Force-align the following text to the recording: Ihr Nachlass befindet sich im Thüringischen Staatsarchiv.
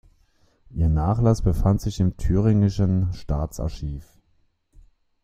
Ihr 0.71 0.89
Nachlass 0.89 1.43
befindet 1.43 1.81
sich 1.81 1.99
im 1.99 2.17
Thüringischen 2.17 3.13
Staatsarchiv. 3.13 4.17